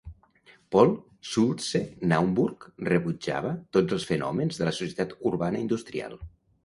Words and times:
Paul 0.75 0.93
Schultze-Naumburg 1.31 2.65
rebutjava 2.93 3.53
tots 3.79 3.97
els 3.99 4.09
fenòmens 4.13 4.63
de 4.63 4.71
la 4.71 4.75
societat 4.83 5.15
urbana 5.33 5.63
industrial. 5.67 6.19